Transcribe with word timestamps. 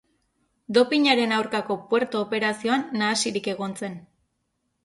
Dopinaren 0.77 1.35
aurkako 1.39 1.77
Puerto 1.91 2.23
operazioan 2.29 2.87
nahasirik 3.03 3.51
egon 3.55 3.81
zen. 3.83 4.01